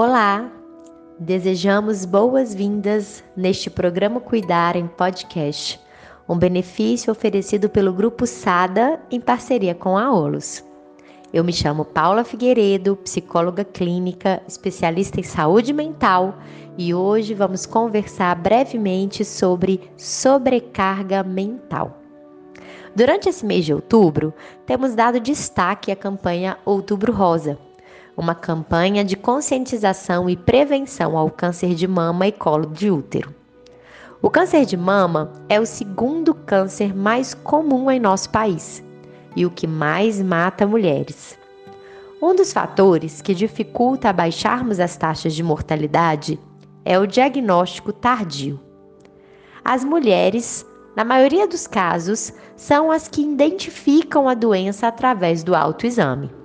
[0.00, 0.48] Olá!
[1.18, 5.80] Desejamos boas-vindas neste programa Cuidar em Podcast,
[6.28, 10.64] um benefício oferecido pelo Grupo SADA em parceria com a OLUS.
[11.32, 16.38] Eu me chamo Paula Figueiredo, psicóloga clínica, especialista em saúde mental,
[16.78, 21.98] e hoje vamos conversar brevemente sobre sobrecarga mental.
[22.94, 24.32] Durante esse mês de outubro,
[24.64, 27.58] temos dado destaque à campanha Outubro Rosa,
[28.18, 33.32] uma campanha de conscientização e prevenção ao câncer de mama e colo de útero.
[34.20, 38.82] O câncer de mama é o segundo câncer mais comum em nosso país
[39.36, 41.38] e o que mais mata mulheres.
[42.20, 46.40] Um dos fatores que dificulta abaixarmos as taxas de mortalidade
[46.84, 48.58] é o diagnóstico tardio.
[49.64, 50.66] As mulheres,
[50.96, 56.37] na maioria dos casos, são as que identificam a doença através do autoexame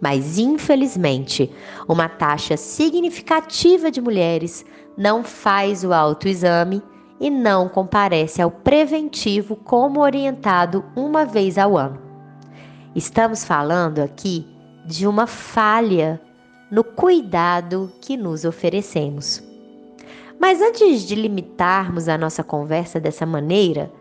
[0.00, 1.52] mas infelizmente,
[1.88, 4.64] uma taxa significativa de mulheres
[4.96, 6.82] não faz o autoexame
[7.20, 12.00] e não comparece ao preventivo como orientado uma vez ao ano.
[12.96, 14.46] Estamos falando aqui
[14.86, 16.20] de uma falha
[16.70, 19.42] no cuidado que nos oferecemos.
[20.38, 23.92] Mas antes de limitarmos a nossa conversa dessa maneira,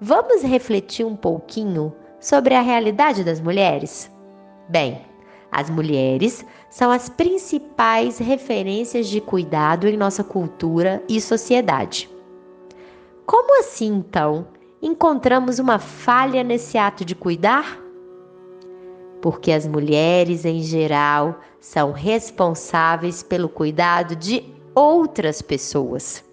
[0.00, 4.10] vamos refletir um pouquinho sobre a realidade das mulheres?
[4.68, 5.09] Bem,
[5.50, 12.08] as mulheres são as principais referências de cuidado em nossa cultura e sociedade.
[13.26, 14.46] Como assim, então,
[14.80, 17.80] encontramos uma falha nesse ato de cuidar?
[19.20, 26.24] Porque as mulheres, em geral, são responsáveis pelo cuidado de outras pessoas.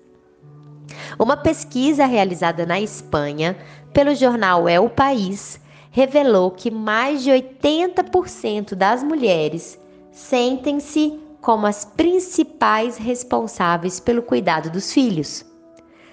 [1.19, 3.57] Uma pesquisa realizada na Espanha
[3.91, 5.59] pelo jornal É o País
[5.91, 9.79] revelou que mais de 80% das mulheres
[10.11, 15.45] sentem-se como as principais responsáveis pelo cuidado dos filhos.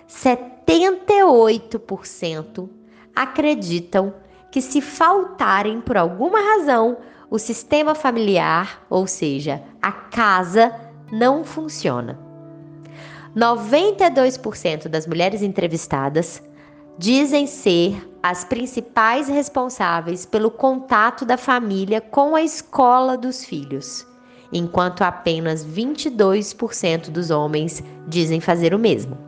[0.09, 2.69] 78%
[3.15, 4.15] acreditam
[4.51, 6.99] que, se faltarem por alguma razão,
[7.31, 10.73] o sistema familiar, ou seja, a casa,
[11.11, 12.19] não funciona.
[13.37, 16.43] 92% das mulheres entrevistadas
[16.99, 24.07] dizem ser as principais responsáveis pelo contato da família com a escola dos filhos,
[24.53, 29.19] enquanto apenas 22% dos homens dizem fazer o mesmo.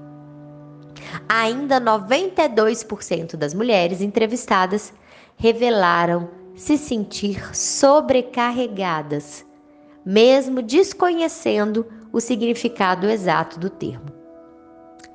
[1.28, 4.92] Ainda 92% das mulheres entrevistadas
[5.36, 9.44] revelaram se sentir sobrecarregadas,
[10.04, 14.06] mesmo desconhecendo o significado exato do termo.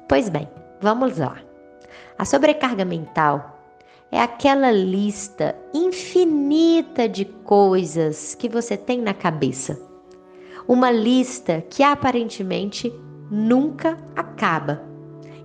[0.08, 0.48] Pois bem,
[0.80, 1.51] vamos lá.
[2.18, 3.60] A sobrecarga mental
[4.12, 9.80] é aquela lista infinita de coisas que você tem na cabeça.
[10.68, 12.94] Uma lista que aparentemente
[13.30, 14.84] nunca acaba.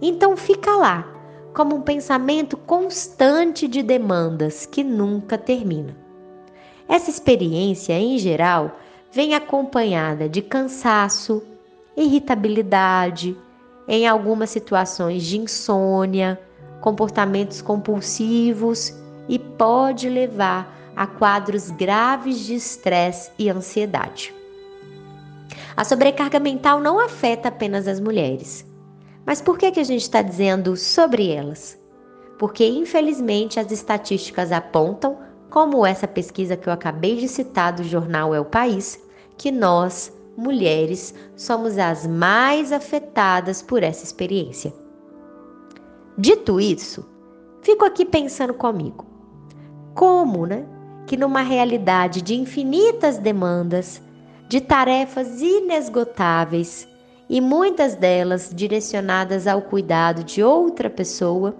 [0.02, 1.06] Então fica lá,
[1.54, 5.96] como um pensamento constante de demandas que nunca termina.
[6.88, 8.76] Essa experiência, em geral,
[9.10, 11.42] vem acompanhada de cansaço,
[11.96, 13.36] irritabilidade,
[13.88, 16.38] em algumas situações de insônia,
[16.80, 18.94] comportamentos compulsivos
[19.28, 24.34] e pode levar a quadros graves de estresse e ansiedade.
[25.76, 28.64] A sobrecarga mental não afeta apenas as mulheres.
[29.26, 31.78] Mas por que, que a gente está dizendo sobre elas?
[32.38, 35.18] Porque, infelizmente, as estatísticas apontam,
[35.50, 38.98] como essa pesquisa que eu acabei de citar do jornal É o País,
[39.36, 44.72] que nós, mulheres, somos as mais afetadas por essa experiência.
[46.18, 47.04] Dito isso,
[47.60, 49.04] fico aqui pensando comigo.
[49.94, 50.64] Como, né?
[51.06, 54.00] Que numa realidade de infinitas demandas,
[54.48, 56.88] de tarefas inesgotáveis
[57.28, 61.54] e muitas delas direcionadas ao cuidado de outra pessoa,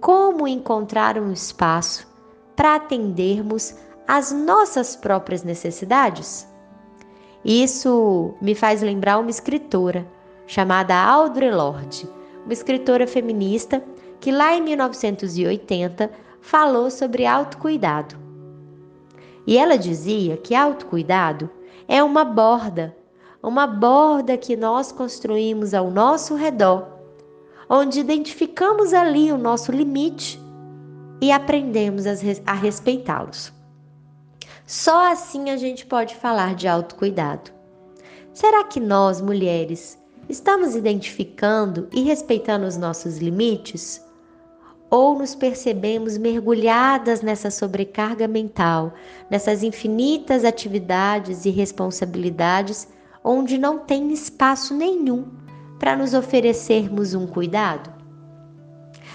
[0.00, 2.04] como encontrar um espaço
[2.56, 3.76] para atendermos
[4.08, 6.48] às nossas próprias necessidades?
[7.44, 10.04] Isso me faz lembrar uma escritora
[10.48, 12.08] chamada Audre Lorde
[12.44, 13.82] uma escritora feminista
[14.20, 16.10] que lá em 1980
[16.40, 18.16] falou sobre autocuidado.
[19.46, 21.50] E ela dizia que autocuidado
[21.88, 22.96] é uma borda,
[23.42, 26.86] uma borda que nós construímos ao nosso redor,
[27.68, 30.40] onde identificamos ali o nosso limite
[31.20, 32.04] e aprendemos
[32.46, 33.52] a respeitá-los.
[34.66, 37.50] Só assim a gente pode falar de autocuidado.
[38.32, 39.98] Será que nós, mulheres,
[40.34, 44.04] Estamos identificando e respeitando os nossos limites?
[44.90, 48.94] Ou nos percebemos mergulhadas nessa sobrecarga mental,
[49.30, 52.88] nessas infinitas atividades e responsabilidades,
[53.22, 55.28] onde não tem espaço nenhum
[55.78, 57.92] para nos oferecermos um cuidado?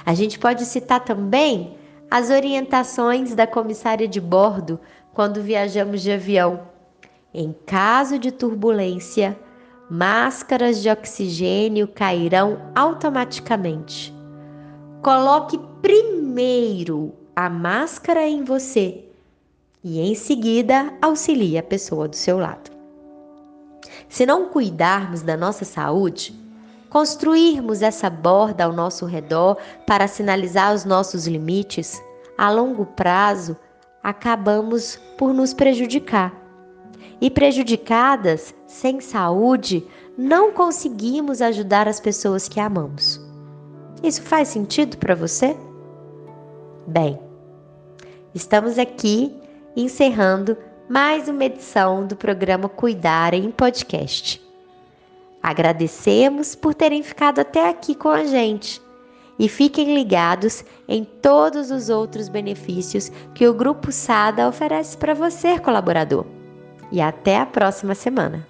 [0.06, 1.76] A gente pode citar também
[2.10, 4.80] as orientações da comissária de bordo
[5.14, 6.62] quando viajamos de avião.
[7.34, 9.38] Em caso de turbulência,
[9.90, 14.14] máscaras de oxigênio cairão automaticamente.
[15.02, 19.06] Coloque primeiro a máscara em você
[19.84, 22.70] e em seguida auxilie a pessoa do seu lado.
[24.08, 26.34] Se não cuidarmos da nossa saúde,
[26.90, 29.58] construirmos essa borda ao nosso redor
[29.88, 32.02] para sinalizar os nossos limites,
[32.38, 33.56] a longo prazo
[34.04, 36.34] acabamos por nos prejudicar.
[37.22, 39.84] E prejudicadas, sem saúde,
[40.16, 43.20] não conseguimos ajudar as pessoas que amamos.
[44.04, 45.58] Isso faz sentido para você?
[46.86, 47.20] Bem,
[48.34, 49.36] estamos aqui
[49.76, 50.56] encerrando
[50.88, 54.40] mais uma edição do programa Cuidar em Podcast.
[55.42, 58.80] Agradecemos por terem ficado até aqui com a gente
[59.40, 65.58] e fiquem ligados em todos os outros benefícios que o Grupo SADA oferece para você,
[65.58, 66.26] colaborador.
[66.92, 68.49] E até a próxima semana!